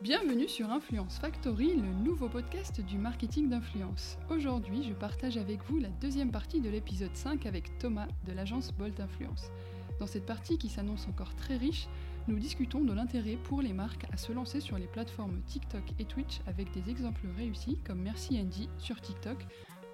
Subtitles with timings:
[0.00, 4.16] Bienvenue sur Influence Factory, le nouveau podcast du marketing d'influence.
[4.30, 8.72] Aujourd'hui, je partage avec vous la deuxième partie de l'épisode 5 avec Thomas de l'agence
[8.72, 9.50] Bolt Influence.
[9.98, 11.88] Dans cette partie qui s'annonce encore très riche,
[12.28, 16.04] nous discutons de l'intérêt pour les marques à se lancer sur les plateformes TikTok et
[16.04, 19.44] Twitch avec des exemples réussis comme Merci Andy sur TikTok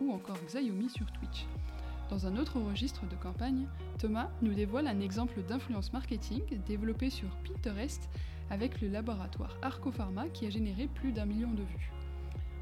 [0.03, 1.47] ou encore Xiaomi sur Twitch.
[2.11, 3.67] Dans un autre registre de campagne,
[3.99, 8.11] Thomas nous dévoile un exemple d'influence marketing développé sur Pinterest
[8.51, 11.93] avec le laboratoire Arco Pharma qui a généré plus d'un million de vues.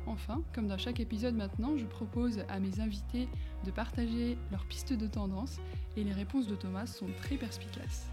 [0.06, 3.28] Enfin, comme dans chaque épisode maintenant, je propose à mes invités
[3.64, 5.60] de partager leurs pistes de tendance
[5.96, 8.10] et les réponses de Thomas sont très perspicaces.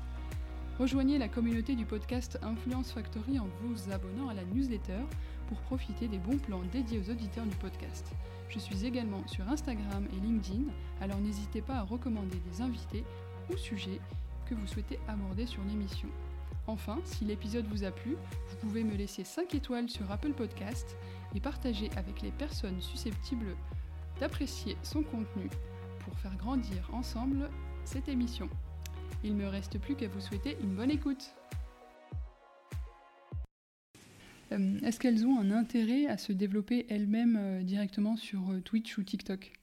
[0.78, 5.02] Rejoignez la communauté du podcast Influence Factory en vous abonnant à la newsletter
[5.48, 8.14] pour profiter des bons plans dédiés aux auditeurs du podcast.
[8.50, 10.64] Je suis également sur Instagram et LinkedIn,
[11.02, 13.04] alors n'hésitez pas à recommander des invités
[13.52, 14.00] ou sujets
[14.45, 16.08] que vous souhaitez aborder sur l'émission.
[16.70, 20.95] Enfin, si l'épisode vous a plu, vous pouvez me laisser 5 étoiles sur Apple Podcast
[21.34, 23.56] et partager avec les personnes susceptibles
[24.20, 25.50] d'apprécier son contenu
[26.06, 27.50] pour faire grandir ensemble
[27.86, 28.48] cette émission.
[29.23, 31.34] Il me reste plus qu'à vous souhaiter une bonne écoute.
[34.52, 38.95] Euh, Est-ce qu'elles ont un intérêt à se développer elles-mêmes euh, directement sur euh, Twitch
[39.00, 39.54] ou TikTok?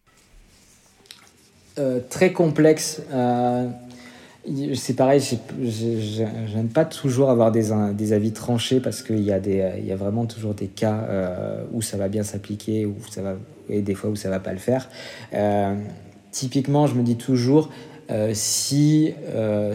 [2.08, 3.02] Très complexe.
[4.74, 9.20] C'est pareil, j'ai- j'ai- j'ai- j'aime pas toujours avoir des, des avis tranchés parce qu'il
[9.20, 12.86] y, a y a vraiment toujours des cas euh, où ça va bien s'appliquer
[13.68, 14.88] et des fois où ça va pas le faire.
[15.34, 15.74] Euh,
[16.30, 17.70] typiquement, je me dis toujours,
[18.12, 19.14] euh, si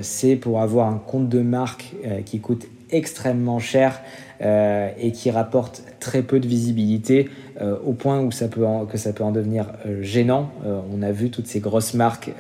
[0.01, 1.93] c'est pour avoir un compte de marque
[2.25, 4.01] qui coûte extrêmement cher
[4.41, 7.29] et qui rapporte très peu de visibilité
[7.85, 9.65] au point où ça peut que ça peut en devenir
[10.01, 10.49] gênant.
[10.65, 12.31] On a vu toutes ces grosses marques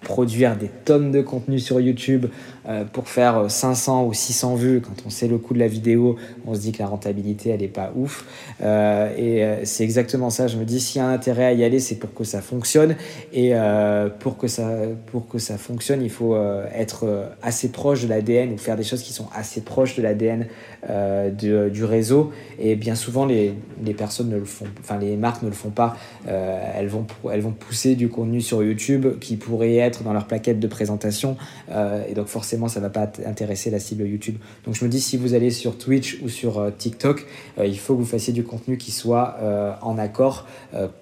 [0.00, 2.26] produire des tonnes de contenu sur YouTube
[2.68, 4.80] euh, pour faire euh, 500 ou 600 vues.
[4.80, 7.60] Quand on sait le coût de la vidéo, on se dit que la rentabilité, elle
[7.60, 8.24] n'est pas ouf.
[8.62, 10.46] Euh, et euh, c'est exactement ça.
[10.46, 12.40] Je me dis, s'il y a un intérêt à y aller, c'est pour que ça
[12.40, 12.96] fonctionne.
[13.32, 14.68] Et euh, pour, que ça,
[15.06, 18.76] pour que ça fonctionne, il faut euh, être euh, assez proche de l'ADN ou faire
[18.76, 20.46] des choses qui sont assez proches de l'ADN
[20.90, 22.32] euh, du réseau.
[22.58, 23.54] Et bien souvent, les,
[23.84, 25.96] les personnes ne le font, enfin les marques ne le font pas.
[26.28, 30.26] Euh, elles, vont, elles vont pousser du contenu sur YouTube qui pourrait être dans leur
[30.26, 31.36] plaquette de présentation.
[31.70, 34.36] Euh, et donc forcément, ça va pas intéresser la cible YouTube.
[34.64, 37.26] Donc je me dis, si vous allez sur Twitch ou sur euh, TikTok,
[37.58, 40.46] euh, il faut que vous fassiez du contenu qui soit euh, en accord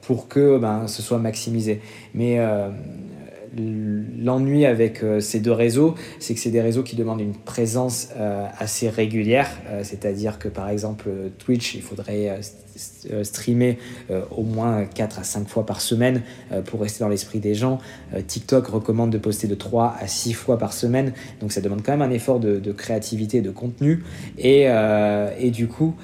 [0.03, 1.81] pour que ben, ce soit maximisé.
[2.15, 2.39] Mais
[3.56, 8.09] l'ennui avec euh, ces deux réseaux, c'est que c'est des réseaux qui demandent une présence
[8.16, 9.48] euh, assez régulière.
[9.69, 12.41] Euh, C'est-à-dire que par exemple Twitch, il faudrait
[12.76, 13.78] st- streamer
[14.37, 16.22] au moins 4 à 5 fois par semaine
[16.66, 17.78] pour rester dans l'esprit des gens.
[18.26, 21.12] TikTok recommande de poster de 3 à 6 fois par semaine.
[21.41, 24.03] Donc ça demande quand même un effort de, de créativité de contenu.
[24.38, 24.66] Et,
[25.53, 25.94] du coup,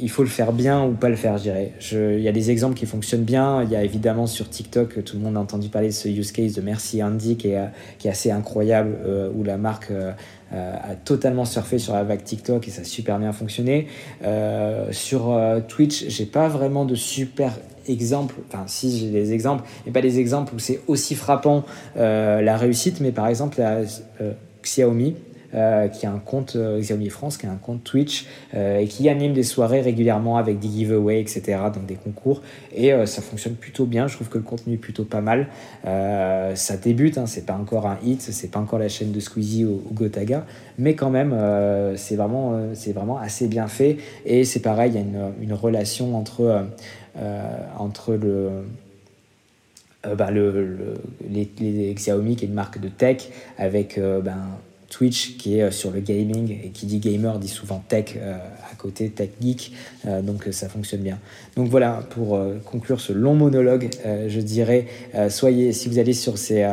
[0.00, 1.72] il faut le faire bien ou pas le faire, je dirais.
[1.92, 3.62] Il y a des exemples qui fonctionnent bien.
[3.62, 6.32] Il y a évidemment sur TikTok, tout le monde a entendu parler de ce use
[6.32, 10.12] case de Merci Andy qui est, assez incroyable, euh, où la marque euh,
[10.52, 13.88] euh, a totalement surfé sur la vague TikTok et ça a super bien fonctionné.
[14.90, 15.38] Sur
[15.68, 17.52] Twitch, j'ai pas vraiment de super
[17.86, 21.64] exemples, enfin si j'ai des exemples, mais pas des exemples où c'est aussi frappant
[21.96, 23.60] la réussite, mais par exemple
[24.62, 25.14] Xiaomi,
[25.54, 28.86] euh, qui a un compte euh, Xiaomi France, qui a un compte Twitch euh, et
[28.86, 32.42] qui anime des soirées régulièrement avec des giveaways, etc., donc des concours.
[32.74, 34.08] Et ça fonctionne plutôt bien.
[34.08, 35.48] Je trouve que le contenu est plutôt pas mal.
[35.84, 39.64] Ça débute, hein, c'est pas encore un hit, c'est pas encore la chaîne de Squeezie
[39.64, 40.44] ou, Gotaga,
[40.78, 41.34] mais quand même,
[41.96, 43.96] c'est vraiment, c'est vraiment assez bien fait.
[44.26, 46.66] Et c'est pareil, il y a une, relation entre,
[47.78, 48.50] entre le
[50.16, 50.94] ben, le, le-
[51.28, 53.28] les, Xiaomi qui est une marque de tech
[53.58, 54.36] avec ben,
[54.90, 58.34] Twitch qui est euh, sur le gaming et qui dit gamer dit souvent tech euh,
[58.34, 59.72] à côté, tech geek,
[60.06, 61.18] euh, donc ça fonctionne bien.
[61.56, 64.86] Donc voilà, pour conclure ce long monologue, je dirais,
[65.28, 66.66] soyez, si vous allez sur ces,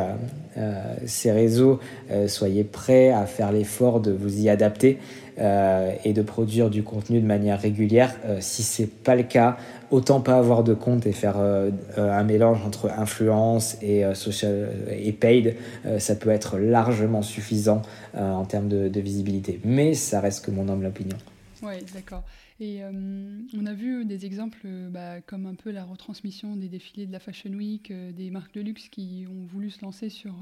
[1.05, 1.79] ces réseaux,
[2.27, 4.99] soyez prêts à faire l'effort de vous y adapter
[5.37, 8.15] et de produire du contenu de manière régulière.
[8.39, 9.57] si ce n'est pas le cas,
[9.91, 15.55] autant pas avoir de compte et faire un mélange entre influence et social et paid,
[15.99, 17.81] ça peut être largement suffisant
[18.13, 19.59] en termes de, visibilité.
[19.63, 21.17] Mais ça reste que mon humble opinion.
[21.61, 22.23] Oui, d'accord.
[22.59, 26.69] Et euh, on a vu des exemples euh, bah, comme un peu la retransmission des
[26.69, 30.09] défilés de la Fashion Week, euh, des marques de luxe qui ont voulu se lancer
[30.09, 30.35] sur,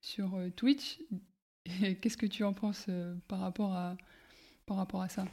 [0.00, 1.00] sur Twitch.
[2.00, 2.86] Qu'est-ce que tu en penses
[3.26, 3.96] par, rapport à,
[4.66, 5.24] par rapport à ça?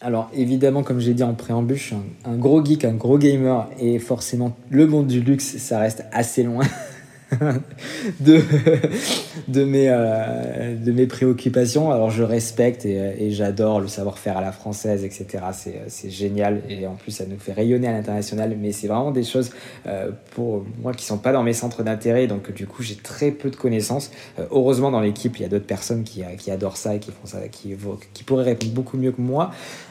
[0.00, 1.78] Alors évidemment, comme j'ai dit en préambule,
[2.24, 6.42] un, gros geek, un gros gamer, et forcément le monde du luxe, ça reste assez
[6.42, 6.64] loin
[8.20, 8.40] de,
[9.48, 11.90] de, mes, euh, de mes préoccupations.
[11.90, 15.44] Alors je respecte et, et j'adore le savoir-faire à la française, etc.
[15.88, 18.56] C'est génial et en plus ça nous fait rayonner à l'international.
[18.60, 19.50] Mais c'est vraiment des choses
[19.86, 22.28] euh, pour moi qui sont pas dans mes centres d'intérêt.
[22.28, 24.12] Donc du coup j'ai très peu de connaissances.
[24.38, 27.10] Euh, heureusement dans l'équipe il y a d'autres personnes qui, qui, adorent ça et qui
[27.10, 27.74] font ça, qui,
[28.14, 29.50] qui pourraient répondre beaucoup mieux que moi.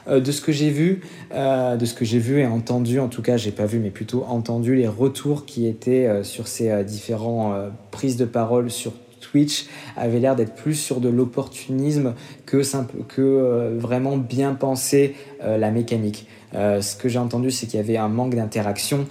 [0.09, 3.79] de ce que j'ai vu, de vu et entendu, en tout cas j'ai pas vu
[3.79, 8.93] mais plutôt entendu les retours qui étaient sur ces différents euh, prise de parole sur
[9.19, 9.65] Twitch
[9.97, 12.13] avait l'air d'être plus sur de l'opportunisme
[12.45, 16.27] que, simple, euh, vraiment bien penser euh, la mécanique.
[16.53, 19.07] ce que j'ai entendu, c'est qu'il y avait un manque d'interaction.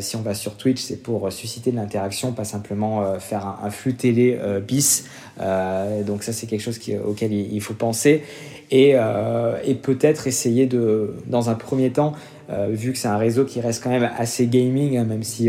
[0.00, 3.94] si on va sur Twitch, c'est pour susciter de l'interaction, pas simplement faire un, flux
[3.94, 4.36] télé
[4.66, 5.04] bis.
[5.38, 8.24] donc ça, c'est quelque chose auquel il, faut penser.
[8.72, 8.96] Et,
[9.64, 12.14] et peut-être essayer de, dans un premier temps,
[12.70, 15.48] vu que c'est un réseau qui reste quand même assez gaming, hein, même si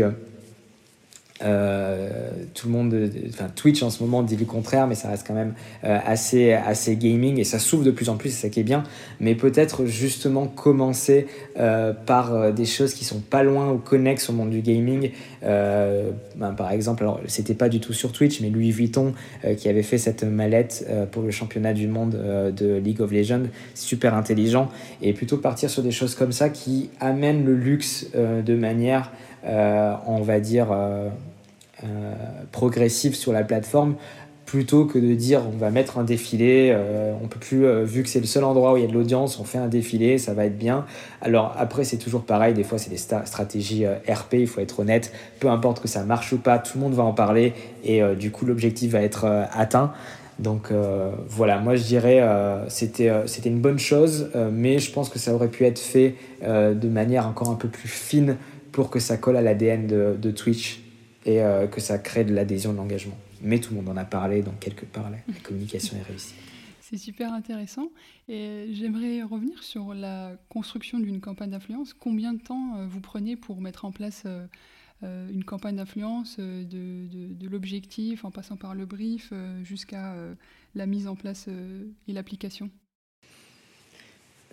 [1.44, 5.26] euh, tout le monde, enfin Twitch en ce moment dit le contraire, mais ça reste
[5.26, 5.54] quand même
[5.84, 8.64] euh, assez, assez gaming et ça s'ouvre de plus en plus, c'est ça qui est
[8.64, 8.84] bien.
[9.20, 11.26] Mais peut-être justement commencer
[11.58, 15.10] euh, par des choses qui sont pas loin ou connexes au monde du gaming.
[15.42, 19.12] Ben, par exemple, alors c'était pas du tout sur Twitch, mais Louis Vuitton
[19.56, 22.12] qui avait fait cette mallette pour le championnat du monde
[22.56, 23.44] de League of Legends,
[23.74, 24.68] super intelligent,
[25.02, 29.10] et plutôt partir sur des choses comme ça qui amènent le luxe de manière,
[29.44, 30.68] on va dire
[32.52, 33.96] progressive sur la plateforme
[34.52, 38.02] plutôt que de dire on va mettre un défilé, euh, on peut plus, euh, vu
[38.02, 40.18] que c'est le seul endroit où il y a de l'audience, on fait un défilé,
[40.18, 40.84] ça va être bien.
[41.20, 45.12] Alors après c'est toujours pareil, des fois c'est des stratégies RP, il faut être honnête,
[45.40, 47.54] peu importe que ça marche ou pas, tout le monde va en parler
[47.84, 49.92] et du coup l'objectif va être atteint.
[50.38, 50.70] Donc
[51.28, 52.22] voilà, moi je dirais
[52.68, 53.08] c'était
[53.46, 57.50] une bonne chose, mais je pense que ça aurait pu être fait de manière encore
[57.50, 58.36] un peu plus fine
[58.72, 60.81] pour que ça colle à l'ADN de Twitch
[61.24, 63.16] et euh, que ça crée de l'adhésion, de l'engagement.
[63.40, 66.34] Mais tout le monde en a parlé, donc quelque part, la, communication est réussie.
[66.80, 67.88] C'est super intéressant.
[68.28, 71.94] Et j'aimerais revenir sur la construction d'une campagne d'influence.
[71.94, 76.64] Combien de temps euh, vous prenez pour mettre en place euh, une campagne d'influence de,
[76.64, 79.32] de, de l'objectif en passant par le brief
[79.64, 80.14] jusqu'à
[80.76, 82.70] la mise en place et l'application?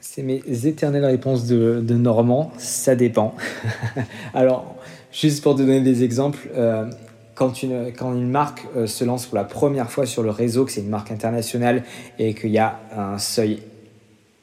[0.02, 3.36] C'est mes éternelles réponses de, de Normand, ça dépend.
[4.34, 4.78] Alors,
[5.12, 6.86] Juste pour te donner des exemples, euh,
[7.34, 10.82] quand, une, marque euh, se lance pour la première fois sur le réseau, que c'est
[10.82, 11.84] une marque internationale
[12.20, 13.64] et qu'il y a un seuil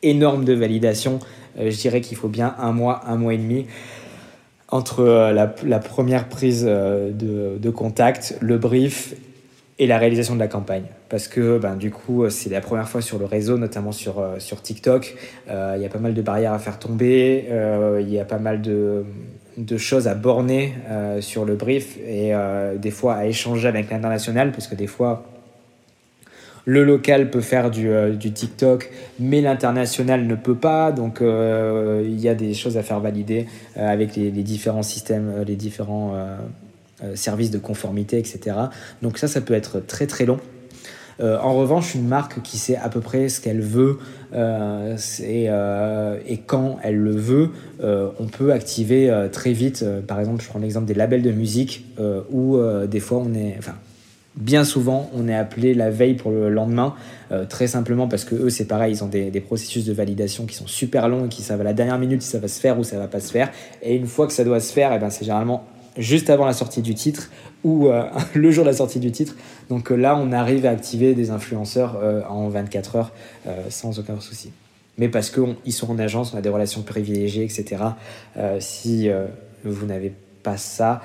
[0.03, 1.21] énorme de validation,
[1.59, 3.67] euh, je dirais qu'il faut bien un mois, un mois et demi
[4.69, 9.15] entre la, première prise de, de, contact, le brief
[9.79, 10.87] et la réalisation de la campagne.
[11.09, 14.61] Parce que ben, du coup, c'est la première fois sur le réseau, notamment sur, sur
[14.61, 15.15] TikTok.
[15.47, 17.45] Il y a pas mal de barrières à faire tomber,
[18.01, 19.05] il y a pas mal de
[19.57, 23.91] de choses à borner euh, sur le brief et euh, des fois à échanger avec
[23.91, 25.25] l'international parce que des fois
[26.67, 30.93] le local peut faire du, euh, TikTok mais l'international ne peut pas.
[30.93, 33.47] Donc il y a des choses à faire valider
[33.77, 36.15] avec les, les, différents systèmes les différents
[37.15, 38.57] services de conformité etc
[39.03, 40.39] donc ça ça peut être très très long
[41.21, 43.99] euh, en revanche, une marque qui sait à peu près ce qu'elle veut
[44.35, 47.51] euh, euh, et, quand elle le veut,
[47.83, 49.85] on peut activer très vite.
[50.07, 51.87] par exemple, je prends l'exemple des labels de musique
[52.31, 52.59] où
[52.89, 53.75] des fois on est, enfin,
[54.37, 56.95] bien souvent, on est appelé la veille pour le lendemain,
[57.49, 60.67] très simplement parce que eux, c'est pareil, ils ont des, processus de validation qui sont
[60.67, 62.85] super longs et qui savent à la dernière minute si ça va se faire ou
[62.85, 63.51] ça va pas se faire.
[63.83, 65.67] Et une fois que ça doit se faire, eh ben, c'est généralement
[65.99, 67.31] juste avant la sortie du titre
[67.65, 69.35] ou euh, le jour de la sortie du titre.
[69.69, 73.13] Donc euh, là, on arrive à activer des influenceurs euh, en 24 heures
[73.71, 74.53] sans aucun souci.
[74.99, 77.77] Mais parce qu'ils sont en agence, on a des relations privilégiées, etc.
[78.61, 79.09] si
[79.63, 80.13] vous n'avez
[80.43, 81.03] pas ça,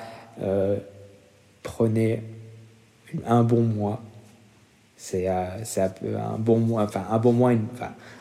[1.62, 2.24] prenez
[3.28, 4.02] un bon mois.
[5.04, 7.54] C'est un bon mois, enfin un bon mois,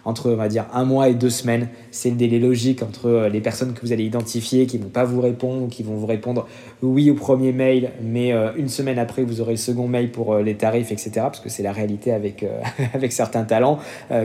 [0.07, 1.69] entre on va dire un mois et deux semaines.
[1.91, 5.21] C'est le délai logique entre les personnes que vous allez identifier qui vont pas vous
[5.21, 6.49] répondre ou qui vont vous répondre
[6.81, 10.55] oui au premier mail, mais une semaine après vous aurez le second mail pour les
[10.55, 11.11] tarifs, etc.
[11.17, 12.47] Parce que c'est la réalité avec,
[12.95, 13.79] avec certains talents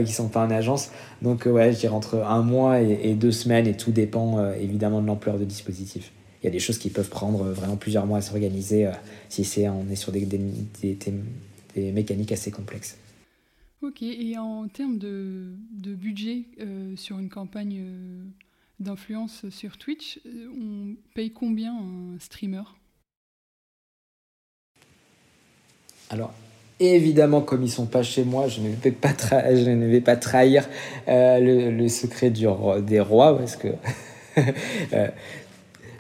[0.06, 0.92] qui sont pas en agence.
[1.22, 5.08] Donc ouais, je dirais entre un mois et, deux semaines et tout dépend évidemment de
[5.08, 8.22] l'ampleur du dispositif il y a des choses qui peuvent prendre vraiment plusieurs mois à
[8.22, 8.88] s'organiser
[9.30, 10.26] si c'est on est sur des
[11.76, 12.98] mécaniques assez complexes.
[13.82, 18.24] Ok, et en termes de, de budget euh, sur une campagne euh,
[18.80, 22.64] d'influence sur Twitch, euh, on paye combien un streamer?
[26.10, 26.34] Alors,
[26.80, 30.16] évidemment, comme ils sont pas chez moi, je ne vais pas, je ne vais pas
[30.16, 30.68] trahir
[31.08, 32.48] le, le, secret du,
[32.82, 33.68] des rois, parce que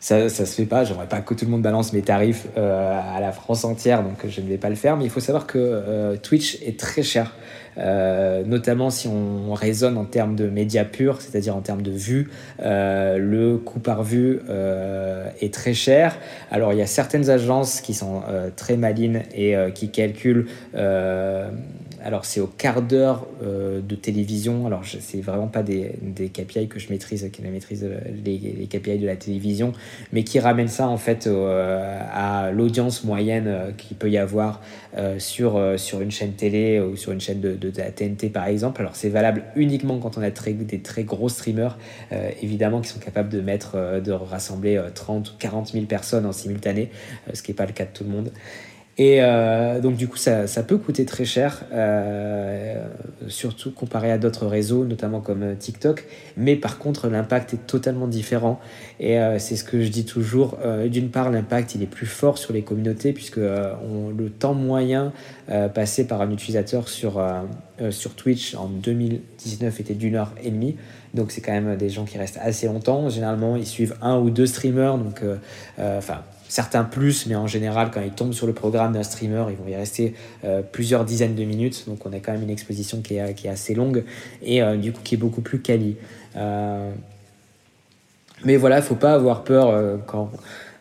[0.05, 0.83] ça, ça se fait pas.
[0.83, 4.17] J'aimerais pas que tout le monde balance mes tarifs euh, à la France entière, donc
[4.29, 4.97] je ne vais pas le faire.
[4.97, 7.33] Mais il faut savoir que euh, Twitch est très cher.
[7.77, 12.29] Euh, notamment si on raisonne en termes de médias purs, c'est-à-dire en termes de vues,
[12.61, 16.15] euh, le coût par vue euh, est très cher.
[16.51, 18.21] Alors il y a certaines agences qui sont
[18.55, 20.47] très malines et qui calculent
[22.05, 24.67] alors c'est au quart d'heure euh, de télévision.
[24.67, 25.95] Alors c'est vraiment pas des,
[26.31, 27.83] KPI que je maîtrise, qui maîtrise
[28.23, 29.73] les, les, KPI de la télévision,
[30.13, 34.61] mais qui ramènent ça en fait euh, à l'audience moyenne euh, qu'il peut y avoir
[35.17, 38.79] sur, sur une chaîne télé ou sur une chaîne de, la TNT par exemple.
[38.79, 41.77] Alors c'est valable uniquement quand on a des très gros streamers,
[42.41, 46.91] évidemment, qui sont capables de mettre, de rassembler 30 ou 40 000 personnes en simultané,
[47.33, 48.31] ce qui n'est pas le cas de tout le monde.
[48.97, 52.87] Et euh, donc du coup, ça, peut coûter très cher, euh,
[53.27, 56.05] surtout comparé à d'autres réseaux, notamment comme euh, TikTok.
[56.37, 58.59] Mais par contre, l'impact est totalement différent.
[59.01, 60.57] Et c'est ce que je dis toujours.
[60.87, 65.11] D'une part, l'impact, il est plus fort sur les communautés, puisque le temps moyen
[65.73, 67.21] passé par un utilisateur sur,
[67.89, 70.77] sur Twitch en 2019 était d'une heure et demie.
[71.13, 73.09] Donc c'est quand même des gens qui restent assez longtemps.
[73.09, 74.97] Généralement, ils suivent un ou deux streamers.
[74.97, 75.21] Donc,
[75.77, 79.55] enfin certains plus, mais en général, quand ils tombent sur le programme d'un streamer, ils
[79.55, 81.85] vont y rester euh, plusieurs dizaines de minutes.
[81.87, 84.03] Donc on a quand même une exposition qui est, assez longue
[84.41, 85.95] et euh, du coup qui est beaucoup plus quali.
[86.35, 86.91] Euh,
[88.43, 90.29] mais voilà, il ne faut pas avoir peur quand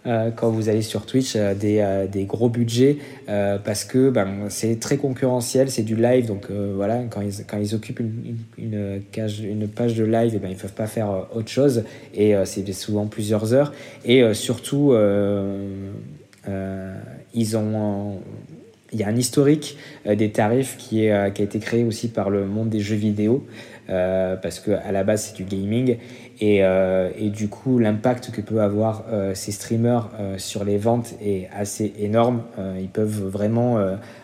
[0.06, 4.50] euh, quand vous allez sur Twitch euh, des, euh, des, gros budgets parce que ben,
[4.50, 8.00] c'est très concurrentiel, c'est du live, donc voilà, quand ils, quand ils occupent
[8.58, 11.84] une, cage, une page de live, eh ben, ils ne peuvent pas faire autre chose
[12.14, 13.72] et c'est souvent plusieurs heures
[14.04, 14.94] et surtout
[17.34, 18.20] ils ont
[18.94, 22.30] il y a un historique des tarifs qui, est, qui a été créé aussi par
[22.30, 23.46] le monde des jeux vidéo,
[23.86, 25.98] parce qu'à la base c'est du gaming,
[26.40, 31.14] et, euh, du coup, l'impact que peut avoir euh, ces streamers euh, sur les ventes
[31.22, 32.42] est assez énorme.
[32.78, 33.78] ils peuvent vraiment,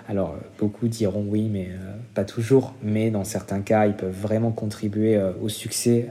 [0.09, 1.69] alors beaucoup diront oui, mais
[2.15, 6.09] pas toujours, mais dans certains cas, ils peuvent vraiment contribuer au succès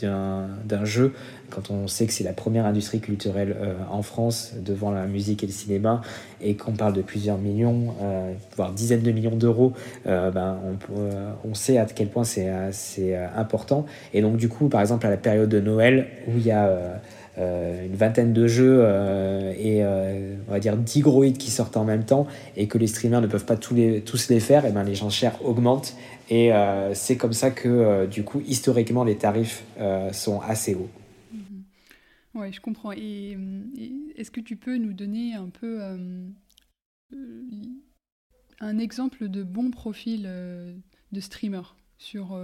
[0.00, 1.12] d'un jeu
[1.52, 5.42] quand on sait que c'est la première industrie culturelle euh, en France devant la musique
[5.44, 6.02] et le cinéma
[6.40, 9.72] et qu'on parle de plusieurs millions, euh, voire dizaines de millions d'euros,
[10.06, 10.58] euh, ben,
[11.44, 12.48] on, sait à quel point c'est
[13.36, 13.86] important.
[14.14, 17.00] Et donc du coup, par exemple, à la période de Noël où il y a...
[17.38, 18.84] une vingtaine de jeux
[19.58, 22.86] et on va dire 10 gros hits qui sortent en même temps et que les
[22.86, 25.94] streamers ne peuvent pas tous les, tous les faire, et ben les gens chers augmentent
[26.28, 26.50] et
[26.92, 29.64] c'est comme ça que du coup historiquement les tarifs
[30.12, 30.90] sont assez hauts.
[32.34, 32.92] Oui, je comprends.
[32.92, 33.36] Et,
[34.16, 36.26] est-ce que tu peux nous donner un peu euh,
[37.14, 37.42] euh,
[38.60, 40.74] un exemple de bon profil euh,
[41.12, 41.62] de streamer
[41.98, 42.36] sur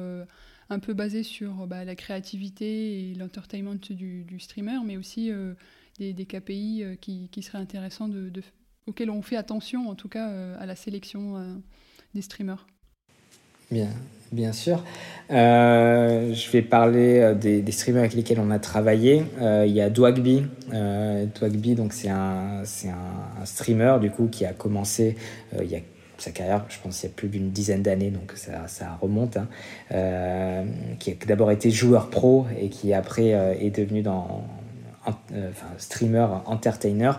[0.71, 5.33] un peu basé sur bah, la créativité et l'entertainment du, streamer, mais aussi
[5.99, 8.09] des, KPI qui, seraient intéressants
[8.87, 11.61] auxquels on fait attention, en tout cas à la sélection
[12.14, 12.68] des streamers?
[13.73, 13.90] Bien,
[14.32, 14.85] Bien sûr.
[15.30, 19.25] Euh, je vais parler euh, des, streamers avec lesquels on a travaillé.
[19.40, 20.44] Euh, il y a Dwagby.
[20.70, 25.16] Dwagby, donc c'est un, un, un, streamer du coup qui a commencé
[26.18, 29.37] sa carrière, je pense, il y a plus d'une dizaine d'années, donc ça, ça remonte.
[29.37, 29.47] Hein.
[30.99, 33.28] qui a d'abord été joueur pro et qui après
[33.61, 34.44] est devenu dans
[35.06, 37.12] enfin, streamer, entertainer.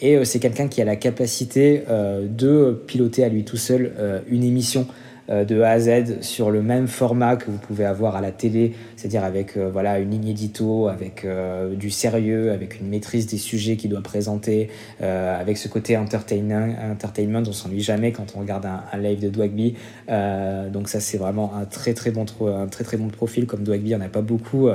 [0.00, 3.92] Et c'est quelqu'un qui a la capacité de piloter à lui tout seul
[4.28, 8.16] une émission euh, de A à Z sur le même format que vous pouvez avoir
[8.16, 12.80] à la télé, c'est-à-dire avec euh, voilà une ligne édito, avec euh, du sérieux, avec
[12.80, 14.68] une maîtrise des sujets qu'il doit présenter,
[15.00, 19.74] avec ce côté entertainment, entertainment on s'ennuie jamais quand on regarde un, live de Dwagby.
[20.08, 23.90] donc ça c'est vraiment un très très bon un très très bon profil comme Dwagby,
[23.90, 24.68] il n'y en a pas beaucoup.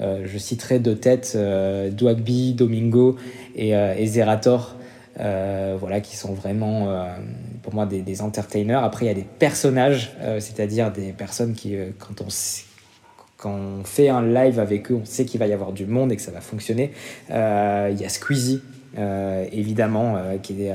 [0.00, 1.36] je citerai de tête
[1.92, 3.16] Dwagby, Domingo
[3.56, 4.76] et, et Zerator.
[5.16, 6.88] voilà, qui sont vraiment
[7.68, 8.82] pour moi des, des, entertainers.
[8.82, 12.28] Après, il y a des personnages, c'est-à-dire des personnes qui, quand on
[13.36, 16.10] quand on fait un live avec eux, on sait qu'il va y avoir du monde
[16.10, 16.92] et que ça va fonctionner.
[17.28, 18.62] Il y a Squeezie,
[19.52, 20.72] évidemment, qui est,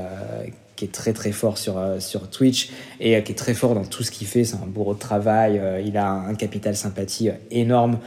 [0.76, 2.70] qui est très très fort sur, euh, sur Twitch
[3.00, 4.44] et euh, qui est très fort dans tout ce qu'il fait.
[4.44, 5.58] C'est un bourreau de travail.
[5.58, 7.98] Euh, il a un, capital sympathie énorme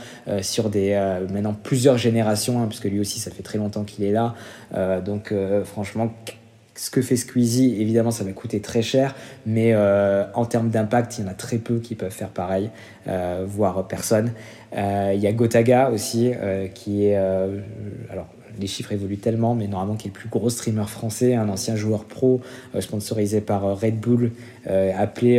[0.41, 0.93] sur des
[1.31, 4.35] maintenant plusieurs générations, hein, puisque lui aussi ça fait très longtemps qu'il est là.
[4.99, 6.13] donc franchement,
[6.77, 9.15] ce que fait Squeezie, évidemment, ça va coûter très cher,
[9.45, 12.69] mais en termes d'impact, il y en a très peu qui peuvent faire pareil,
[13.45, 14.31] voire personne.
[14.75, 16.31] Il y a Gotaga aussi,
[16.73, 18.27] qui est alors
[18.59, 21.75] les chiffres évoluent tellement, mais normalement qui est le plus gros streamer français, un ancien
[21.75, 22.41] joueur pro
[22.75, 24.31] euh, sponsorisé par euh, Red Bull,
[24.69, 25.37] euh, appelé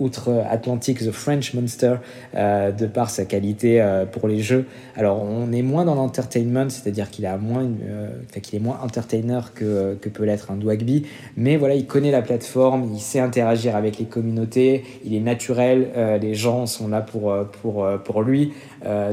[0.00, 1.96] outre-Atlantique The French Monster,
[2.34, 3.82] de par sa qualité
[4.12, 4.66] pour les jeux.
[4.96, 10.50] Alors on est moins dans l'entertainment, c'est-à-dire qu'il est moins entertainer que, que peut l'être
[10.50, 11.06] un Dwagby,
[11.36, 15.88] mais voilà, il connaît la plateforme, il sait interagir avec les communautés, il est naturel,
[16.20, 18.52] les gens sont là pour, pour, pour lui,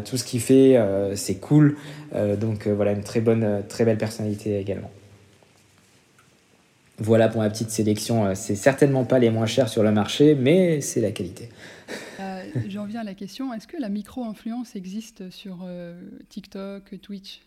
[0.06, 0.78] tout ce qu'il fait,
[1.16, 1.78] c'est cool.
[2.14, 4.92] Donc voilà, une très bonne euh, très belle personnalité également.
[7.00, 8.26] Voilà pour ma petite sélection.
[8.26, 11.50] Euh, c'est certainement pas les moins chers sur le marché, mais c'est la qualité.
[12.20, 15.66] Euh, J'en viens à la question est-ce que la micro-influence existe sur
[16.30, 17.42] TikTok, Twitch?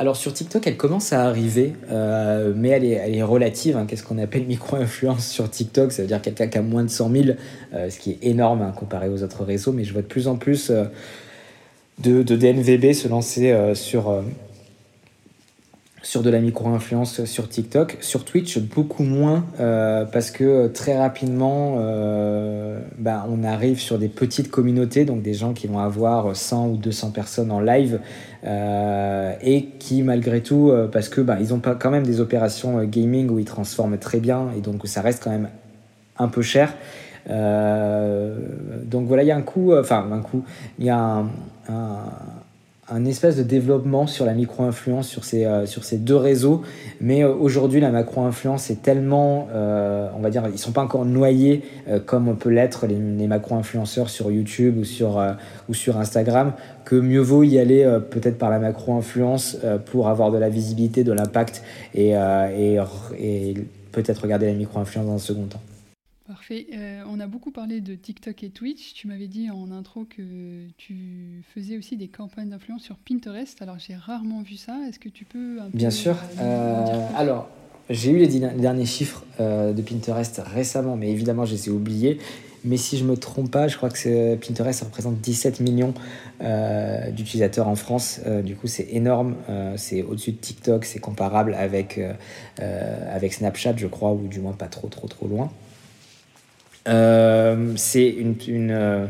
[0.00, 3.76] Alors sur TikTok, elle commence à arriver, mais elle est, elle est relative.
[3.76, 3.86] Hein.
[3.86, 5.92] Qu'est-ce qu'on appelle micro-influence sur TikTok?
[5.92, 7.24] Ça veut dire quelqu'un qui a moins de 100 000,
[7.72, 9.72] ce qui est énorme hein, comparé aux autres réseaux.
[9.72, 10.72] Mais je vois de plus en plus
[12.00, 14.22] de, DNVB se lancer sur,
[16.08, 17.98] sur de la micro-influence sur TikTok.
[18.00, 23.98] Sur Twitch, beaucoup moins, euh, parce que euh, très rapidement, euh, bah, on arrive sur
[23.98, 28.00] des petites communautés, donc des gens qui vont avoir 100 ou 200 personnes en live,
[29.42, 33.28] et qui malgré tout, parce que bah, ils ont pas quand même des opérations gaming
[33.28, 35.48] où ils transforment très bien, et donc ça reste quand même
[36.18, 36.72] un peu cher.
[37.26, 40.44] donc voilà, il y a un coup, enfin un coup,
[40.78, 41.30] il y a un
[42.90, 46.62] un espèce de développement sur la micro-influence sur ces, euh, sur ces deux réseaux.
[47.00, 51.04] Mais euh, aujourd'hui, la macro-influence est tellement, euh, on va dire, ils sont pas encore
[51.04, 51.62] noyés
[52.06, 55.22] comme on peut l'être les, les macro-influenceurs sur YouTube ou sur,
[55.68, 56.52] ou sur Instagram,
[56.84, 61.12] que mieux vaut y aller peut-être par la macro-influence pour avoir de la visibilité, de
[61.12, 61.62] l'impact
[61.94, 62.78] et, et,
[63.18, 63.54] et
[63.92, 65.62] peut-être regarder la micro-influence dans un second temps.
[66.28, 66.66] Parfait.
[66.74, 68.92] Euh, on a beaucoup parlé de TikTok et Twitch.
[68.92, 70.22] Tu m'avais dit en intro que
[70.76, 73.62] tu faisais aussi des campagnes d'influence sur Pinterest.
[73.62, 74.76] Alors j'ai rarement vu ça.
[74.86, 76.16] Est-ce que tu peux un Bien sûr.
[76.38, 76.84] Euh,
[77.16, 77.48] alors
[77.88, 82.18] j'ai eu les derniers chiffres euh, de Pinterest récemment, mais évidemment je les ai oubliés.
[82.62, 85.94] Mais si je me trompe pas, je crois que Pinterest représente 17 millions
[87.12, 88.20] d'utilisateurs en France.
[88.44, 89.36] du coup, c'est énorme.
[89.76, 90.84] c'est au-dessus de TikTok.
[90.84, 92.00] C'est comparable avec,
[92.58, 95.52] avec Snapchat, je crois, ou du moins pas trop, trop, trop loin.
[96.88, 98.36] Euh, c'est une,
[98.70, 99.06] euh,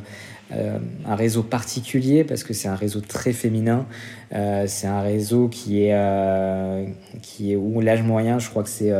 [0.53, 3.87] euh, un réseau particulier parce que c'est un réseau très féminin.
[4.67, 5.97] c'est un réseau qui est,
[7.23, 8.93] qui est où l'âge moyen, je crois que c'est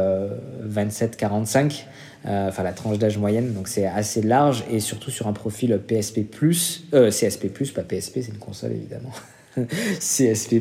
[0.67, 1.85] 27-45.
[2.25, 6.27] enfin la tranche d'âge moyenne, donc c'est assez large et surtout sur un profil PSP+,
[6.31, 9.13] CSP+, pas PSP, c'est une console évidemment.
[9.99, 10.61] CSP+.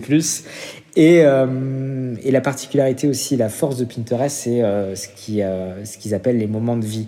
[0.98, 5.86] Et, euh, et, la particularité aussi, la force de Pinterest, c'est euh, ce qu'ils euh,
[5.86, 7.08] ce qu'ils appellent les moments de vie.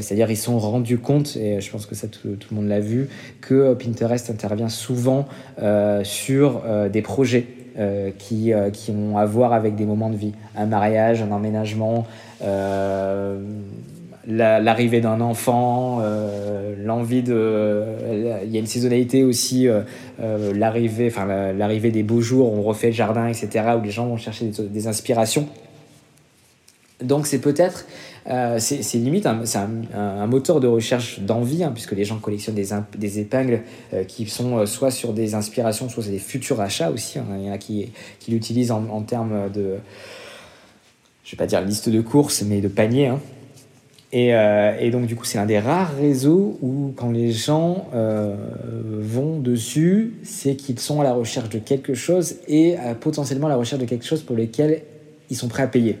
[0.00, 3.08] C'est-à-dire, ils sont rendus compte, et je pense que ça tout, le monde l'a vu,
[3.42, 5.26] que Pinterest intervient souvent
[6.02, 7.46] sur des projets
[8.18, 10.32] qui, qui ont à voir avec des moments de vie.
[10.56, 12.06] Un mariage, un emménagement,
[14.26, 16.00] l'arrivée d'un enfant,
[16.86, 17.82] l'envie de.
[18.44, 19.82] Il y a une saisonnalité aussi, euh,
[20.20, 24.46] euh, l'arrivée, des beaux jours, on refait le jardin, etc., où les gens vont chercher
[24.46, 25.48] des, inspirations.
[27.02, 27.86] Donc c'est peut-être,
[28.58, 33.18] c'est limite, c'est un, moteur de recherche d'envie, hein, puisque les gens collectionnent des, des
[33.18, 33.60] épingles
[34.08, 37.18] qui sont soit sur des inspirations, soit sur des futurs achats aussi.
[37.18, 37.26] Hein.
[37.38, 39.74] Il y en a qui, qui l'utilisent en, en, termes de,
[41.24, 43.08] je vais pas dire liste de courses, mais de panier.
[43.08, 43.20] Hein.
[44.14, 48.36] Euh, et, donc, du coup, c'est un des rares réseaux où, quand les gens euh,
[49.00, 53.50] vont dessus, c'est qu'ils sont à la recherche de quelque chose et euh, potentiellement à
[53.50, 54.82] la recherche de quelque chose pour lequel
[55.28, 55.98] ils sont prêts à payer.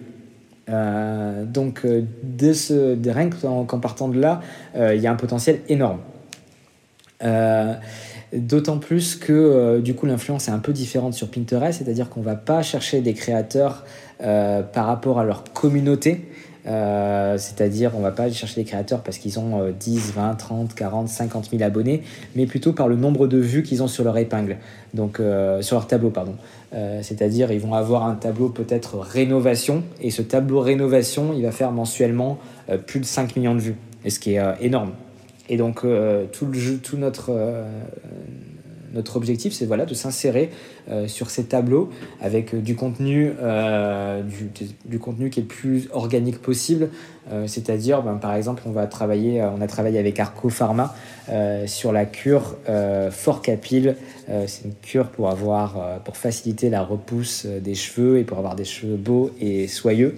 [0.68, 4.40] donc, de ce, de, rien qu'en partant de là,
[4.76, 5.98] il y a un potentiel énorme.
[8.32, 12.24] D'autant plus que du coup l'influence est un peu différente sur Pinterest, c'est-à-dire qu'on ne
[12.24, 13.84] va pas chercher des créateurs
[14.20, 16.28] par rapport à leur communauté,
[16.66, 21.08] c'est-à-dire on va pas aller chercher les créateurs parce qu'ils ont 10, 20, 30, 40,
[21.08, 22.02] 50 000 abonnés,
[22.34, 24.56] mais plutôt par le nombre de vues qu'ils ont sur leur épingle,
[24.94, 25.20] donc
[25.60, 26.34] sur leur tableau, pardon.
[27.02, 31.70] c'est-à-dire ils vont avoir un tableau peut-être rénovation, et ce tableau rénovation, il va faire
[31.70, 32.38] mensuellement
[32.86, 34.92] plus de 5 millions de vues, et ce qui est énorme.
[35.48, 35.82] Et donc
[36.32, 37.32] tout, le jeu, tout notre
[38.92, 40.50] notre objectif, c'est voilà, de s'insérer
[40.88, 44.22] euh, sur ces tableaux avec euh, du contenu, euh,
[44.84, 46.90] du, contenu qui est le plus organique possible.
[47.46, 50.94] C'est-à-dire, ben, par exemple, on, va travailler, on a travaillé avec Arco Pharma
[51.66, 52.54] sur la cure
[53.10, 53.96] Fort Capil.
[54.46, 58.64] c'est une cure pour, avoir, pour faciliter la repousse des cheveux et pour avoir des
[58.64, 60.16] cheveux beaux et soyeux.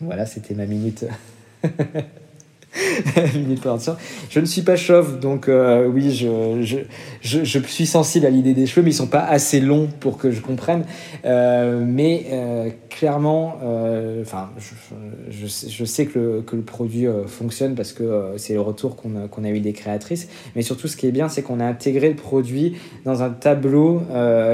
[0.00, 1.04] Voilà, c'était ma minute.
[4.30, 6.78] je ne suis pas chauve, donc euh, oui, je, je,
[7.20, 10.18] je, je, suis sensible à l'idée des cheveux, mais ils sont pas assez longs pour
[10.18, 10.84] que je comprenne.
[11.24, 13.56] Euh, mais euh, clairement,
[14.22, 14.50] enfin,
[15.28, 19.16] je, je, sais que le, que le produit fonctionne parce que c'est le retour qu'on
[19.16, 20.28] a, a eu des créatrices.
[20.54, 24.02] Mais surtout, ce qui est bien, c'est qu'on a intégré le produit dans un tableau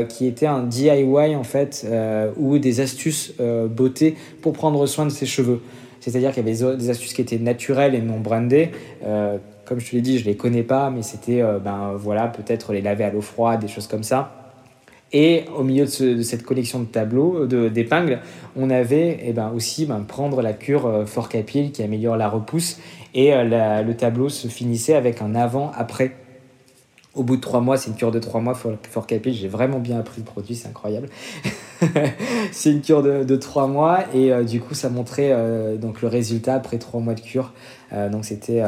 [0.09, 1.87] qui était un DIY en fait,
[2.37, 5.61] ou des astuces beauté pour prendre soin de ses cheveux.
[6.07, 8.71] C'est-à-dire qu'il y avait des astuces qui étaient naturelles et non brandées.
[9.05, 11.95] Euh, comme je te l'ai dit, je ne les connais pas, mais c'était euh, ben,
[11.97, 14.53] voilà, peut-être les laver à l'eau froide, des choses comme ça.
[15.12, 18.21] Et au milieu de, cette collection de tableaux, d'épingles,
[18.57, 22.79] on avait eh ben, aussi ben, prendre la cure euh, Fort qui améliore la repousse.
[23.12, 26.12] Et le tableau se finissait avec un avant-après
[27.17, 29.79] au bout de trois mois, c'est une cure de trois mois, Fort Capil, j'ai vraiment
[29.79, 31.09] bien appris le produit, c'est incroyable.
[32.53, 36.09] c'est une cure de, trois mois et euh, du coup ça montrait euh, donc le
[36.09, 37.53] résultat après trois mois de cure.
[37.93, 38.63] Euh, donc c'était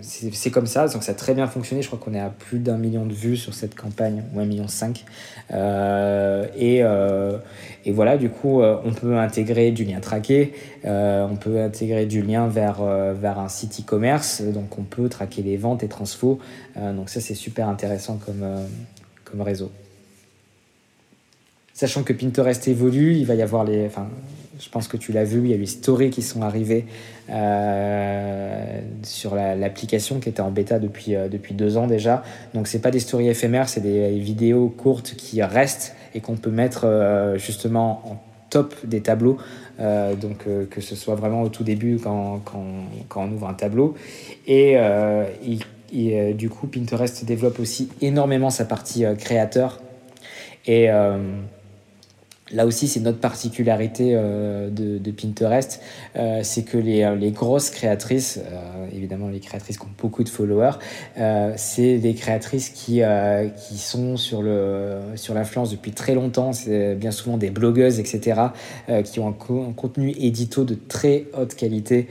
[0.00, 1.80] c'est comme ça, donc ça a très bien fonctionné.
[1.80, 4.44] Je crois qu'on est à plus d'un million de vues sur cette campagne, ou un
[4.44, 5.04] million cinq.
[5.50, 6.82] et,
[7.84, 10.52] et voilà, du coup on peut intégrer du lien traqué,
[10.84, 12.82] on peut intégrer du lien vers,
[13.14, 16.40] vers un site e-commerce, donc on peut traquer les ventes et transfo.
[16.76, 18.44] Donc ça c'est super intéressant comme,
[19.24, 19.70] comme réseau.
[21.74, 23.86] Sachant que Pinterest évolue, il va y avoir les.
[23.86, 24.08] Enfin,
[24.60, 26.84] je pense que tu l'as vu, il y a eu les stories qui sont arrivées
[27.30, 32.22] euh, sur l'application qui était en bêta depuis, euh, depuis deux ans déjà.
[32.54, 36.50] Donc, c'est pas des stories éphémères, c'est des vidéos courtes qui restent et qu'on peut
[36.50, 39.38] mettre euh, justement en top des tableaux.
[39.80, 42.64] donc, que ce soit vraiment au tout début quand, quand,
[43.08, 43.94] quand on ouvre un tableau.
[44.46, 44.76] Et,
[45.92, 49.80] et du coup, Pinterest développe aussi énormément sa partie créateur.
[50.66, 50.88] Et
[52.52, 55.80] Là aussi, c'est notre particularité euh, de, Pinterest,
[56.16, 58.40] euh, c'est que les, euh, grosses créatrices,
[58.94, 60.72] évidemment les créatrices qui ont beaucoup de followers,
[61.56, 63.02] c'est des créatrices qui,
[63.76, 68.40] sont sur, l'influence depuis très longtemps, c'est bien souvent des blogueuses, etc.,
[69.04, 72.08] qui ont un, contenu édito de très haute qualité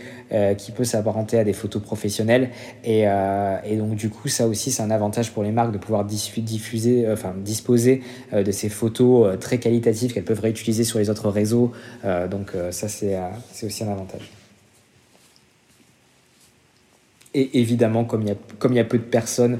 [0.57, 2.49] qui peut s'apparenter à des photos professionnelles.
[2.83, 6.05] Et, et, donc du coup, ça aussi, c'est un avantage pour les marques de pouvoir
[6.05, 8.01] diffuser, enfin disposer
[8.33, 11.71] de ces photos très qualitatives qu'elles peuvent réutiliser sur les autres réseaux.
[12.03, 14.29] Euh, donc euh, ça, euh, c'est aussi un avantage.
[17.33, 19.59] Et évidemment, comme il y a peu de personnes,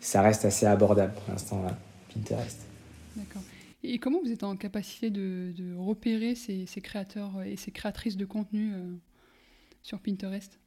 [0.00, 1.62] ça reste assez abordable pour l'instant,
[2.12, 2.58] Pinterest.
[3.16, 3.42] D'accord.
[3.84, 8.72] Et comment vous êtes en capacité de, repérer ces, créateurs et ces créatrices de contenu
[9.82, 10.58] sur Pinterest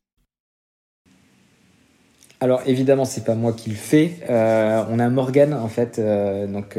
[2.41, 4.19] alors évidemment, c'est pas moi qui le fais.
[4.27, 6.01] on a Morgane en fait,
[6.51, 6.77] donc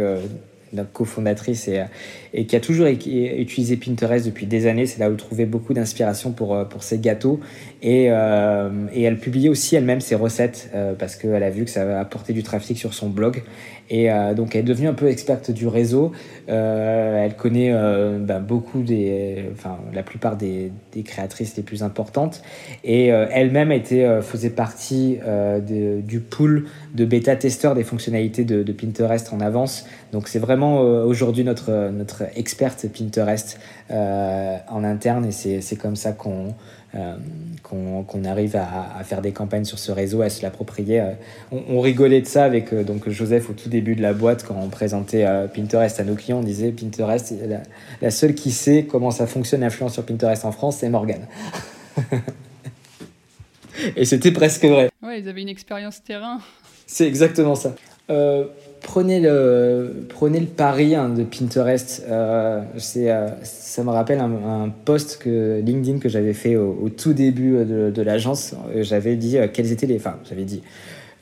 [0.73, 1.85] notre cofondatrice et,
[2.33, 4.87] et, qui a toujours utilisé Pinterest depuis des années.
[4.87, 7.41] C'est là où trouvait beaucoup d'inspiration pour, euh, pour ses gâteaux.
[7.83, 11.71] Et, euh, et elle publiait aussi elle-même ses recettes euh, parce qu'elle a vu que
[11.71, 13.43] ça va apporter du trafic sur son blog.
[13.91, 16.13] Et donc elle est devenue un peu experte du réseau.
[16.49, 17.73] elle connaît
[18.21, 22.43] ben, beaucoup des, enfin la plupart des, des, créatrices les plus importantes.
[22.85, 29.33] Et elle-même était faisait partie de, du pool de bêta-testeurs des fonctionnalités de, de Pinterest
[29.33, 29.87] en avance.
[30.13, 36.13] Donc c'est vraiment aujourd'hui notre, notre experte Pinterest euh, en interne et c'est comme ça
[36.13, 36.55] qu'on
[36.97, 37.17] euh,
[37.63, 41.01] qu'on arrive à, faire des campagnes sur ce réseau, à se l'approprier.
[41.01, 41.11] Euh,
[41.51, 44.69] on, rigolait de ça avec donc Joseph au tout début de la boîte quand on
[44.69, 46.39] présentait Pinterest à nos clients.
[46.39, 47.35] On disait Pinterest,
[48.01, 51.27] la, seule qui sait comment ça fonctionne l'influence sur Pinterest en France, c'est Morgan.
[53.97, 54.89] Et c'était presque vrai.
[55.03, 56.41] Ouais, ils avaient une expérience terrain.
[56.87, 57.75] C'est exactement ça
[58.83, 62.05] prenez le, prenez le pari hein, de Pinterest.
[62.09, 62.63] Euh,
[62.97, 68.03] euh, ça me rappelle un, post que LinkedIn que j'avais fait au, tout début de,
[68.03, 68.55] l'agence.
[68.77, 69.97] J'avais dit euh, quels étaient les.
[69.97, 70.63] Enfin, j'avais dit.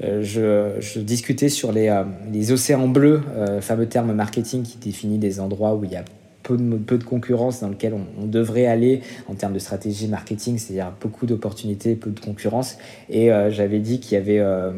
[0.03, 3.23] Je, discutais sur les, les océans bleus,
[3.61, 6.05] fameux terme marketing qui définit des endroits où il y a
[6.45, 10.59] peu de, peu de concurrence dans lequel on, devrait aller en termes de stratégie marketing,
[10.59, 12.79] c'est-à-dire beaucoup d'opportunités, peu de concurrence.
[13.11, 14.71] Et euh, j'avais dit qu'il y avait euh,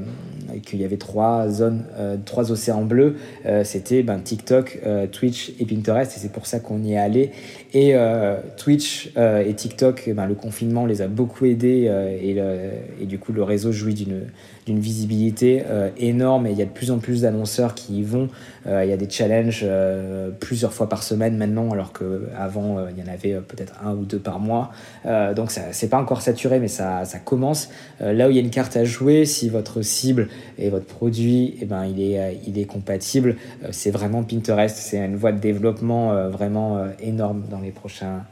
[0.64, 3.16] qu'il y avait trois zones, euh, trois océans bleus.
[3.64, 4.80] C'était ben, TikTok,
[5.12, 7.30] Twitch et Pinterest, et c'est pour ça qu'on y est allé.
[7.74, 7.94] Et
[8.56, 11.90] Twitch et TikTok, ben, le confinement les a beaucoup aidés
[13.00, 16.70] et, du coup le réseau jouit d'une visibilité euh, énorme et il y a de
[16.70, 18.28] plus en plus d'annonceurs qui y vont.
[18.66, 22.98] Euh, il y a des challenges euh, plusieurs fois par semaine maintenant, alors qu'avant il
[22.98, 24.72] y en avait peut-être un ou deux par mois.
[25.04, 27.68] donc c'est pas encore saturé, mais ça, ça commence.
[28.00, 31.56] là où il y a une carte à jouer, si votre cible et votre produit,
[31.60, 33.36] eh ben, il, est, il est compatible,
[33.70, 34.76] c'est vraiment Pinterest.
[34.76, 38.24] C'est une voie de développement vraiment énorme dans les prochains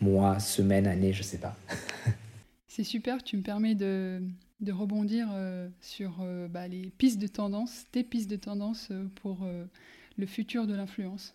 [0.00, 1.56] mois, semaines, années, je sais pas.
[2.66, 4.20] c'est super, tu me permets de,
[4.60, 9.04] de rebondir euh, sur euh, bah, les pistes de tendance, tes pistes de tendance euh,
[9.16, 9.46] pour
[10.18, 11.34] le futur de l'influence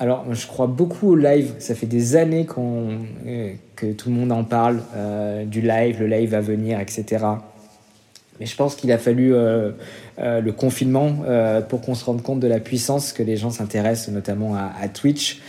[0.00, 1.54] alors, je crois beaucoup au live.
[1.58, 4.80] Ça fait des années que tout le monde en parle,
[5.46, 7.04] du live, le live à venir, etc.
[8.38, 11.16] Mais je pense qu'il a fallu le confinement
[11.68, 15.40] pour qu'on se rende compte de la puissance que les gens s'intéressent notamment à Twitch.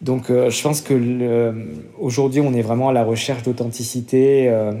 [0.00, 1.54] Donc euh, je pense que
[1.98, 4.72] aujourd'hui on est vraiment à la recherche d'authenticité euh,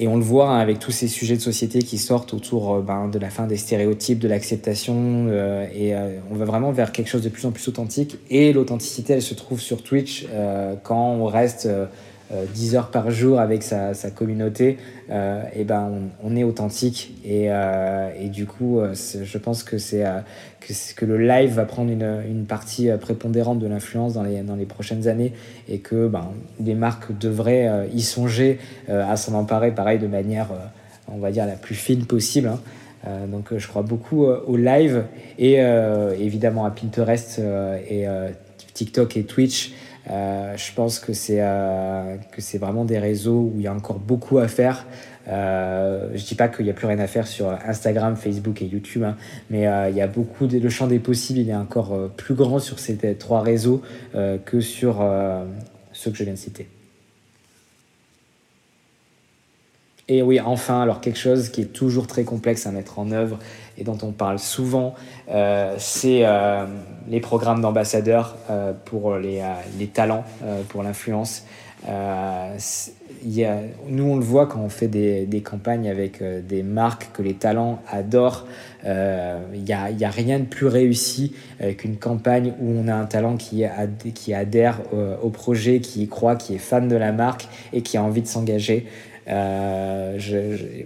[0.00, 2.80] et on le voit hein, avec tous ces sujets de société qui sortent autour euh,
[2.80, 5.28] ben, de la fin des stéréotypes, de l'acceptation
[5.72, 5.94] et
[6.30, 8.18] on va vraiment vers quelque chose de plus en plus authentique.
[8.30, 10.26] Et l'authenticité elle se trouve sur Twitch
[10.82, 11.68] quand on reste
[12.54, 14.78] 10 heures par jour avec sa, communauté,
[15.10, 15.90] et ben
[16.22, 20.04] on, est authentique et, et du coup je pense que c'est
[20.96, 24.56] que, le live va prendre une, une partie euh, prépondérante de l'influence dans les, dans
[24.56, 25.32] les prochaines années
[25.68, 26.28] et que ben,
[26.62, 30.48] les marques devraient euh, y songer euh, à s'en emparer, pareil, de manière,
[31.08, 32.48] on va dire, la plus fine possible.
[32.48, 32.60] Hein.
[33.28, 35.04] donc je crois beaucoup au live
[35.38, 35.58] et
[36.18, 37.40] évidemment à Pinterest
[37.88, 38.06] et
[38.74, 39.72] TikTok et Twitch.
[40.06, 41.38] Je pense que c'est
[42.32, 44.86] que c'est vraiment des réseaux où il y a encore beaucoup à faire.
[45.28, 48.66] Euh, je dis pas qu'il n'y a plus rien à faire sur Instagram, Facebook et
[48.66, 49.16] YouTube, hein,
[49.50, 52.08] mais euh, il y a beaucoup de, le champ des possibles, il est encore euh,
[52.08, 53.82] plus grand sur ces trois réseaux
[54.44, 55.04] que sur
[55.92, 56.79] ceux que je viens de citer.
[60.12, 63.38] Et oui, enfin, alors quelque chose qui est toujours très complexe à mettre en œuvre
[63.78, 64.96] et dont on parle souvent,
[65.78, 66.24] c'est
[67.08, 68.36] les programmes d'ambassadeurs
[68.86, 69.40] pour les,
[69.94, 70.24] talents,
[70.68, 71.44] pour l'influence.
[73.26, 77.22] Euh, nous, on le voit quand on fait des, campagnes avec euh, des marques que
[77.22, 78.46] les talents adorent.
[78.82, 79.72] Il euh, n'y
[80.04, 81.34] a, rien de plus réussi
[81.76, 83.64] qu'une campagne où on a un talent qui,
[84.14, 84.80] qui adhère
[85.22, 88.22] au projet, qui y croit, qui est fan de la marque et qui a envie
[88.22, 88.86] de s'engager.
[89.28, 90.18] Euh,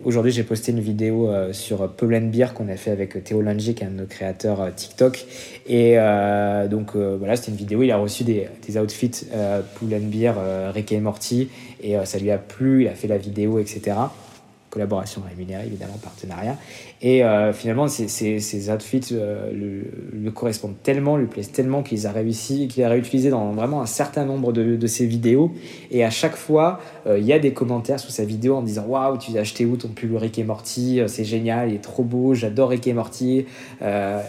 [0.05, 3.91] Aujourd'hui, j'ai posté une vidéo euh, sur Beer qu'on a fait avec Théo Langic, un
[3.91, 5.25] de nos créateurs euh, TikTok.
[5.67, 5.97] Et
[6.69, 7.83] donc voilà, c'était une vidéo.
[7.83, 9.27] Il a reçu des, des outfits
[10.03, 10.33] Beer,
[10.73, 11.49] Rick et Morty,
[11.83, 12.83] et ça lui a plu.
[12.83, 13.95] Il a fait la vidéo, etc
[14.75, 16.59] collaboration rémunérée, évidemment, partenariat.
[17.07, 22.67] Et euh, finalement, ces, outfits euh, le, correspondent tellement, lui plaisent tellement qu'il a réussi,
[22.67, 25.53] qu'il a réutilisé dans vraiment un certain nombre de, ses vidéos.
[25.91, 28.87] Et à chaque fois, euh, il y a des commentaires sous sa vidéo en disant
[28.89, 32.05] Waouh, tu as acheté où ton pull Rick et Morty C'est génial, il est trop
[32.05, 33.45] beau, j'adore Rick et Morty.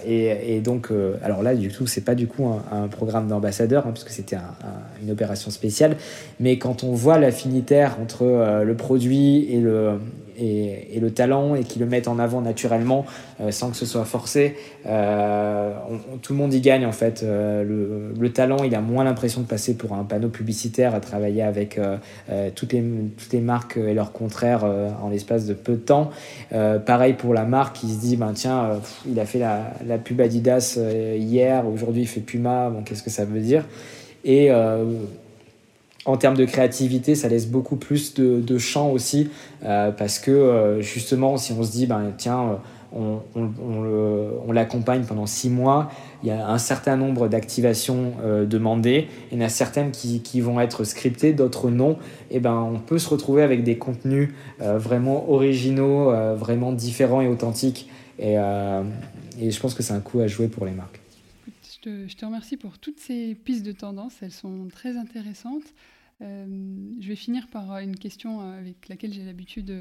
[0.05, 0.89] Et, donc,
[1.23, 4.37] alors là, du coup, c'est pas du coup un, programme d'ambassadeur, hein, puisque c'était
[5.01, 5.95] une opération spéciale.
[6.41, 9.97] Mais quand on voit l'affinitaire entre le produit et le
[10.37, 12.64] et, le talent et qui le mettent en avant naturellement
[13.41, 14.55] euh, sans que ce soit forcé.
[14.85, 15.73] Euh,
[16.21, 17.23] tout le monde y gagne en fait.
[17.23, 20.99] Euh, le, le, talent, il a moins l'impression de passer pour un panneau publicitaire à
[20.99, 21.79] travailler avec
[22.55, 26.09] toutes, les, marques et leurs contraires en l'espace de peu de temps.
[26.85, 30.79] pareil pour la marque qui se dit ben, tiens, il a fait la, pub Adidas
[31.17, 33.65] hier, aujourd'hui il fait Puma, bon, qu'est-ce que ça veut dire?
[36.05, 39.29] En termes de créativité, ça laisse beaucoup plus de, de champ aussi,
[39.63, 42.59] euh, parce que euh, justement, si on se dit, ben, tiens,
[42.93, 45.91] on, on, l'accompagne pendant six mois,
[46.23, 50.39] il y a un certain nombre d'activations euh, demandées, il y en a certaines qui,
[50.39, 51.97] vont être scriptées, d'autres non,
[52.29, 57.89] et ben, on peut se retrouver avec des contenus vraiment originaux, vraiment différents et authentiques,
[58.19, 61.01] et, je pense que c'est un coup à jouer pour les marques.
[61.85, 65.65] Je te remercie pour toutes ces pistes de tendance, elles sont très intéressantes.
[66.21, 69.71] Euh, je vais finir par une question avec laquelle j'ai l'habitude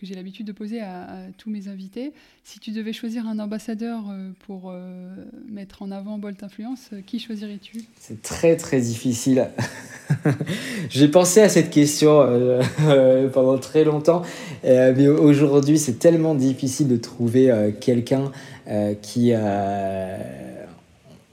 [0.00, 2.14] que j'ai l'habitude de poser à, tous mes invités.
[2.42, 5.10] Si tu devais choisir un ambassadeur euh, pour euh,
[5.46, 7.82] mettre en avant Bolt Influence, euh, qui choisirais-tu?
[7.98, 9.48] C'est très très difficile.
[10.88, 12.26] j'ai pensé à cette question
[13.32, 14.22] pendant très longtemps,
[14.64, 18.32] mais aujourd'hui c'est tellement difficile de trouver quelqu'un
[19.02, 19.32] qui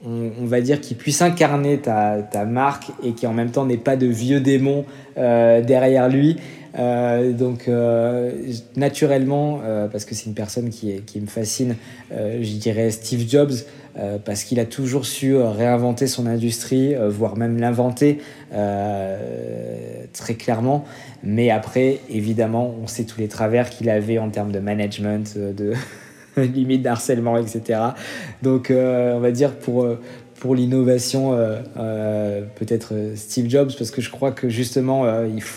[0.04, 3.76] on, va dire, qui puisse incarner ta, ta, marque et qui en même temps n'ait
[3.76, 4.84] pas de vieux démons
[5.16, 6.36] derrière lui.
[6.78, 8.32] Euh, donc euh,
[8.76, 11.76] naturellement, euh, parce que c'est une personne qui, qui me fascine,
[12.10, 13.52] je dirais Steve Jobs,
[14.24, 18.18] parce qu'il a toujours su réinventer son industrie, voire même l'inventer
[18.52, 20.84] très clairement.
[21.24, 25.72] Mais après, évidemment, on sait tous les travers qu'il avait en termes de management, de
[26.54, 27.80] limite d'harcèlement, etc.
[28.42, 29.86] Donc on va dire pour
[30.38, 35.04] pour l'innovation, euh, euh, peut-être euh, Steve Jobs, parce que je crois que justement,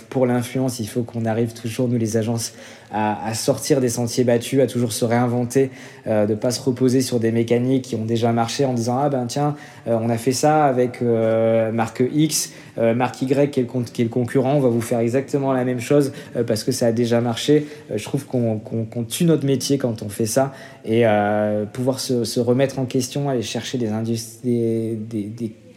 [0.09, 2.53] pour l'influence, il faut qu'on arrive toujours, nous les agences,
[2.91, 5.69] à, sortir des sentiers battus, à toujours se réinventer,
[6.07, 9.09] euh, de pas se reposer sur des mécaniques qui ont déjà marché en disant ah
[9.09, 9.55] ben tiens
[9.87, 14.55] euh, on a fait ça avec euh, marque X, marque Y qui est, le, concurrent,
[14.55, 16.11] on va vous faire exactement la même chose
[16.47, 17.67] parce que ça a déjà marché.
[17.93, 20.53] je trouve qu'on tue notre métier quand on fait ça
[20.85, 21.03] et
[21.73, 24.97] pouvoir se, remettre en question, aller chercher des,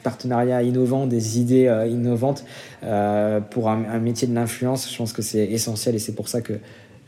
[0.03, 2.45] partenariats innovants, des idées innovantes
[3.51, 4.91] pour un, métier de l'influence.
[4.91, 6.55] Je pense que c'est essentiel et c'est pour ça que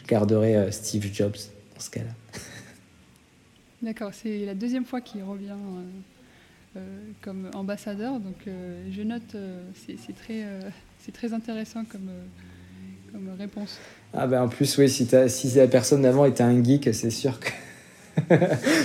[0.07, 1.37] garderai euh, Steve Jobs
[1.75, 2.41] dans ce cas-là.
[3.83, 6.81] D'accord, c'est la deuxième fois qu'il revient euh, euh,
[7.21, 9.37] comme ambassadeur, donc je note,
[9.75, 10.45] c'est très,
[10.99, 12.09] c'est très intéressant comme,
[13.13, 13.79] comme réponse.
[14.15, 17.39] Ah ben en plus, oui, si, si la personne d'avant était un geek, c'est sûr
[17.39, 17.51] que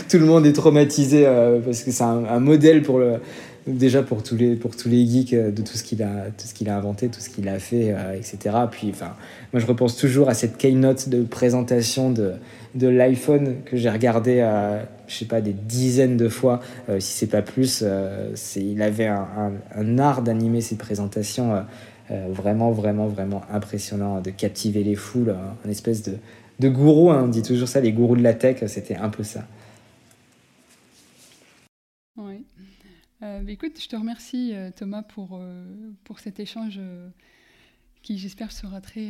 [0.09, 1.23] tout le monde est traumatisé
[1.63, 3.21] parce que c'est un, modèle pour le,
[3.67, 6.47] déjà pour tous les pour tous les geeks euh, de tout ce qu'il a tout
[6.47, 9.13] ce qu'il a inventé tout ce qu'il a fait euh, etc puis enfin
[9.53, 12.33] moi je repense toujours à cette keynote de présentation de
[12.73, 16.61] de l'iPhone que j'ai regardé euh, je sais pas des dizaines de fois.
[16.99, 17.83] Si c'est pas plus
[18.33, 21.65] c'est il avait un, un, art d'animer ses présentations
[22.09, 26.13] vraiment vraiment vraiment impressionnant de captiver les foules un espèce de
[26.61, 29.23] de gourou hein, on dit toujours ça les gourous de la tech c'était un peu
[29.23, 29.45] ça
[32.15, 32.45] oui
[33.23, 35.65] euh, bah, écoute, je te remercie euh, Thomas pour, euh,
[36.03, 36.79] pour cet échange
[38.01, 39.09] qui j'espère sera très,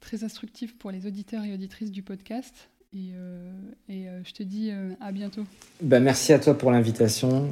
[0.00, 2.68] très instructif pour les auditeurs et auditrices du podcast.
[2.92, 3.12] Et,
[3.88, 5.44] je te dis à bientôt.
[5.80, 7.48] Bah, merci à toi pour l'invitation.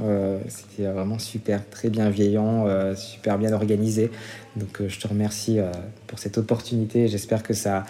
[0.49, 4.11] C'était vraiment super, très bienveillant, super bien organisé.
[4.57, 5.61] Donc je te remercie
[6.07, 7.09] pour cette opportunité.
[7.09, 7.87] J'espère que, ça,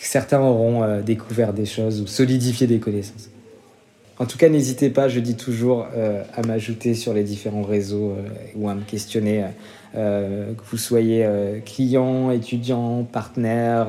[0.00, 3.28] certains auront découvert des choses ou solidifié des connaissances.
[4.18, 8.12] En tout cas, n'hésitez pas, je dis toujours, euh, à m'ajouter sur les différents réseaux
[8.12, 9.44] euh, ou à me questionner,
[9.96, 11.26] euh, que vous soyez
[11.66, 13.88] client, étudiant, partenaire,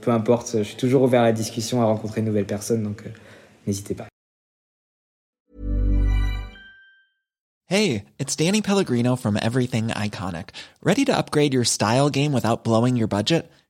[0.00, 0.56] peu importe.
[0.58, 3.02] Je suis toujours ouvert à la discussion, à rencontrer de nouvelles personnes, donc
[3.66, 4.06] n'hésitez pas.
[7.70, 10.50] Hey, it's Danny Pellegrino from Everything Iconic.
[10.82, 13.50] Ready to upgrade your style game without blowing your budget?